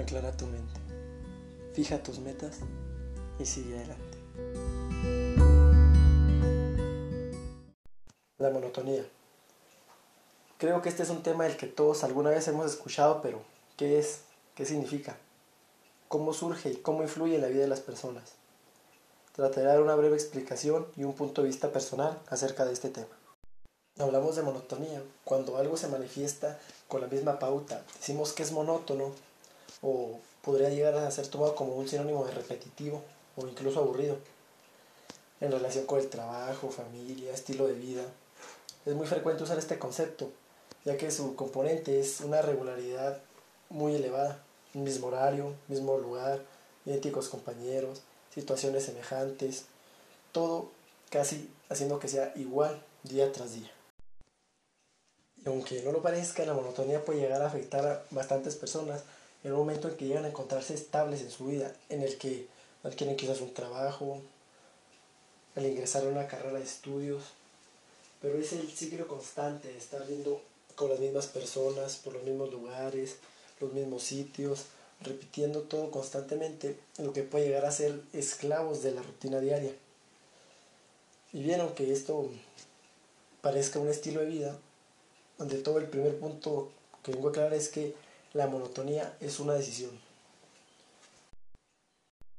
[0.00, 0.80] aclara tu mente,
[1.74, 2.58] fija tus metas
[3.38, 4.18] y sigue adelante.
[8.38, 9.04] La monotonía.
[10.58, 13.42] Creo que este es un tema del que todos alguna vez hemos escuchado, pero
[13.76, 14.22] ¿qué es?
[14.54, 15.16] ¿Qué significa?
[16.08, 18.32] ¿Cómo surge y cómo influye en la vida de las personas?
[19.32, 22.90] Trataré de dar una breve explicación y un punto de vista personal acerca de este
[22.90, 23.16] tema.
[23.98, 26.58] Hablamos de monotonía cuando algo se manifiesta
[26.88, 27.84] con la misma pauta.
[27.98, 29.12] Decimos que es monótono
[29.82, 33.02] o podría llegar a ser tomado como un sinónimo de repetitivo
[33.36, 34.16] o incluso aburrido
[35.40, 38.02] en relación con el trabajo, familia, estilo de vida.
[38.84, 40.30] Es muy frecuente usar este concepto,
[40.84, 43.18] ya que su componente es una regularidad
[43.68, 44.42] muy elevada,
[44.74, 46.42] mismo horario, mismo lugar,
[46.84, 48.02] idénticos compañeros,
[48.34, 49.64] situaciones semejantes,
[50.32, 50.70] todo
[51.10, 53.70] casi haciendo que sea igual día tras día.
[55.44, 59.04] Y aunque no lo parezca, la monotonía puede llegar a afectar a bastantes personas
[59.42, 62.46] en un momento en que llegan a encontrarse estables en su vida, en el que
[62.82, 64.20] adquieren quizás un trabajo,
[65.56, 67.24] al ingresar a una carrera de estudios,
[68.20, 70.40] pero es el ciclo constante de estar viendo
[70.74, 73.16] con las mismas personas, por los mismos lugares,
[73.60, 74.66] los mismos sitios,
[75.00, 79.72] repitiendo todo constantemente, lo que puede llegar a ser esclavos de la rutina diaria.
[81.32, 82.28] Y bien, aunque esto
[83.40, 84.58] parezca un estilo de vida,
[85.38, 86.70] ante todo el primer punto
[87.02, 87.94] que vengo a aclarar es que
[88.32, 89.90] la monotonía es una decisión.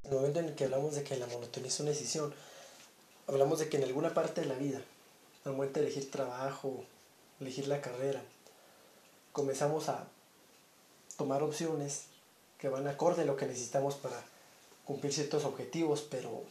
[0.04, 2.34] En el momento en el que hablamos de que la monotonía es una decisión,
[3.28, 4.82] hablamos de que en alguna parte de la vida,
[5.46, 6.84] al momento de elegir trabajo,
[7.40, 8.22] elegir la carrera,
[9.32, 10.08] comenzamos a
[11.18, 12.06] tomar opciones
[12.58, 14.24] que van acorde a lo que necesitamos para
[14.86, 16.44] cumplir ciertos objetivos, pero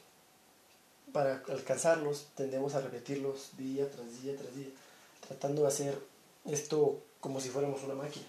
[1.12, 4.69] para alcanzarlos tendemos a repetirlos día tras día tras día,
[5.27, 5.98] tratando de hacer
[6.44, 8.27] esto como si fuéramos una máquina,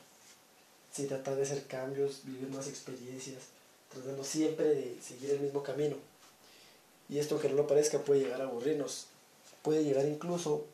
[0.92, 3.44] sin tratar de hacer cambios, vivir más experiencias,
[3.92, 5.96] tratando siempre de seguir el mismo camino.
[7.10, 9.08] Y esto que no lo parezca puede llegar a aburrirnos,
[9.62, 10.66] puede llegar incluso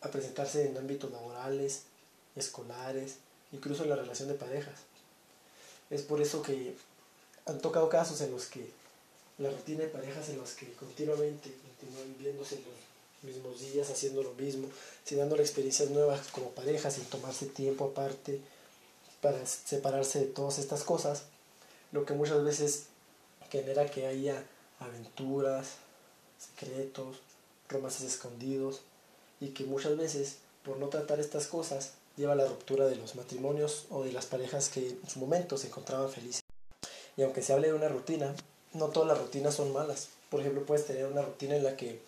[0.00, 1.82] a presentarse en ámbitos laborales,
[2.36, 3.16] escolares,
[3.52, 4.74] incluso en la relación de parejas.
[5.90, 6.74] Es por eso que
[7.46, 8.70] han tocado casos en los que
[9.38, 14.32] la rutina de parejas en los que continuamente continúan viéndose los mismos días, haciendo lo
[14.34, 14.68] mismo,
[15.04, 18.40] sin dándole experiencias nuevas como pareja, sin tomarse tiempo aparte
[19.20, 21.24] para separarse de todas estas cosas,
[21.92, 22.86] lo que muchas veces
[23.50, 24.44] genera que haya
[24.80, 25.76] aventuras,
[26.38, 27.18] secretos,
[27.68, 28.82] romances escondidos
[29.40, 33.14] y que muchas veces por no tratar estas cosas lleva a la ruptura de los
[33.14, 36.42] matrimonios o de las parejas que en su momento se encontraban felices.
[37.16, 38.34] Y aunque se hable de una rutina,
[38.74, 40.08] no todas las rutinas son malas.
[40.30, 42.00] Por ejemplo, puedes tener una rutina en la que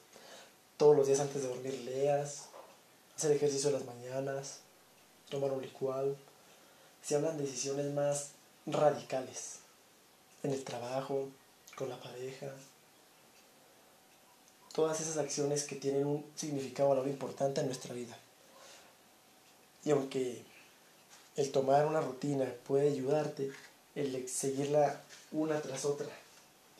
[0.76, 2.46] todos los días antes de dormir leas,
[3.16, 4.60] hacer ejercicio en las mañanas,
[5.28, 6.16] tomar un licuado.
[7.02, 8.30] Se hablan de decisiones más
[8.66, 9.58] radicales
[10.42, 11.28] en el trabajo,
[11.76, 12.46] con la pareja.
[14.72, 18.16] Todas esas acciones que tienen un significado, valor importante en nuestra vida.
[19.84, 20.42] Y aunque
[21.36, 23.50] el tomar una rutina puede ayudarte,
[23.94, 25.00] el seguirla
[25.32, 26.08] una tras otra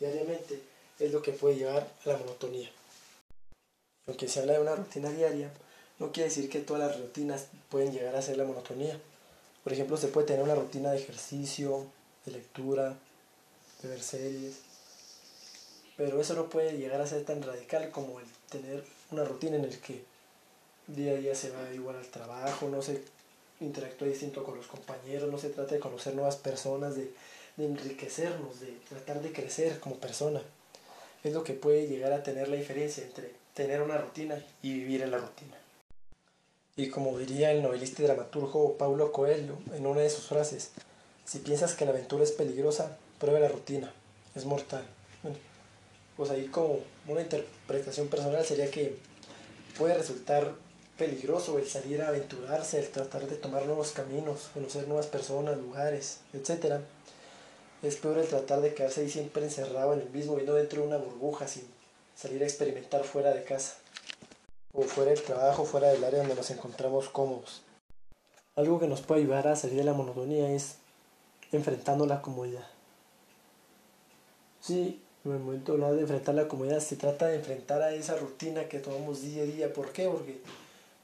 [0.01, 0.61] diariamente
[0.99, 2.71] es lo que puede llevar a la monotonía.
[4.07, 5.53] Aunque se habla de una rutina diaria,
[5.99, 8.99] no quiere decir que todas las rutinas pueden llegar a ser la monotonía.
[9.65, 11.87] Por ejemplo, se puede tener una rutina de ejercicio,
[12.25, 12.97] de lectura,
[13.83, 14.57] de ver series,
[15.97, 19.65] pero eso no puede llegar a ser tan radical como el tener una rutina en
[19.65, 20.03] el que
[20.87, 23.03] día a día se va igual al trabajo, no se
[23.61, 27.13] interactúa distinto con los compañeros, no se trata de conocer nuevas personas, de,
[27.57, 30.41] de enriquecernos, de tratar de crecer como persona.
[31.23, 35.03] Es lo que puede llegar a tener la diferencia entre tener una rutina y vivir
[35.03, 35.57] en la rutina.
[36.81, 40.71] Y como diría el novelista y dramaturgo Paulo Coelho en una de sus frases,
[41.27, 43.93] si piensas que la aventura es peligrosa, prueba la rutina,
[44.35, 44.83] es mortal.
[46.17, 48.97] pues ahí como una interpretación personal sería que
[49.77, 50.55] puede resultar
[50.97, 56.21] peligroso el salir a aventurarse, el tratar de tomar nuevos caminos, conocer nuevas personas, lugares,
[56.33, 56.81] etc.
[57.83, 60.89] Es peor el tratar de quedarse ahí siempre encerrado en el mismo, viendo dentro de
[60.89, 61.65] una burbuja sin
[62.17, 63.77] salir a experimentar fuera de casa,
[64.73, 67.63] o fuera del trabajo, fuera del área donde nos encontramos cómodos.
[68.57, 70.77] Algo que nos puede ayudar a salir de la monotonía es
[71.53, 72.67] enfrentando la comodidad.
[74.61, 78.17] Sí, en el momento de de enfrentar la comodidad, se trata de enfrentar a esa
[78.17, 79.73] rutina que tomamos día a día.
[79.73, 80.09] ¿Por qué?
[80.09, 80.41] Porque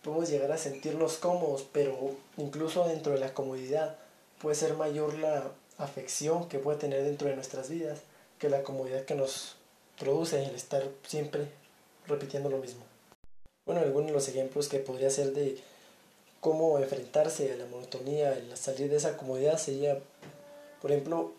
[0.03, 3.97] podemos llegar a sentirnos cómodos, pero incluso dentro de la comodidad
[4.41, 8.01] puede ser mayor la afección que puede tener dentro de nuestras vidas
[8.39, 9.57] que la comodidad que nos
[9.99, 11.49] produce el estar siempre
[12.07, 12.85] repitiendo lo mismo.
[13.67, 15.59] Bueno, algunos de los ejemplos que podría ser de
[16.41, 19.99] cómo enfrentarse a la monotonía, el salir de esa comodidad sería,
[20.81, 21.33] por ejemplo,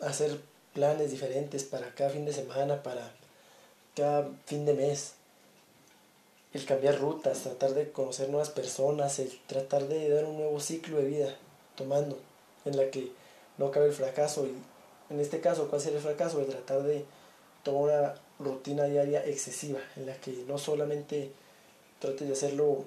[0.00, 0.40] hacer
[0.74, 3.12] planes diferentes para cada fin de semana, para
[3.94, 5.12] cada fin de mes.
[6.52, 10.96] El cambiar rutas, tratar de conocer nuevas personas, el tratar de dar un nuevo ciclo
[10.96, 11.36] de vida,
[11.76, 12.18] tomando,
[12.64, 13.12] en la que
[13.58, 14.44] no cabe el fracaso.
[14.44, 14.54] Y
[15.14, 16.40] en este caso, ¿cuál sería el fracaso?
[16.40, 17.04] El tratar de
[17.62, 21.30] tomar una rutina diaria excesiva, en la que no solamente
[22.00, 22.84] trates de hacerlo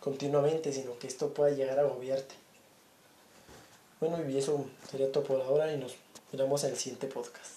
[0.00, 2.34] continuamente, sino que esto pueda llegar a agobiarte.
[4.00, 5.94] Bueno, y eso sería todo por ahora y nos
[6.32, 7.52] miramos en el siguiente podcast.